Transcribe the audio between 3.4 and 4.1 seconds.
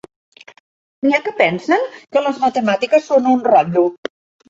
rotllo.